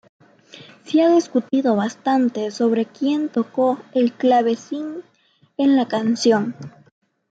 [0.83, 5.03] Se ha discutido bastante sobre quien tocó el clavecín
[5.57, 6.55] en la canción.